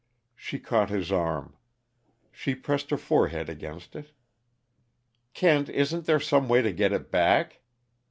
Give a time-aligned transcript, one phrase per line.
[0.35, 1.55] She caught his arm.
[2.31, 4.13] She pressed her forehead against it.
[5.35, 7.61] "Kent, isn't there some way to get it back?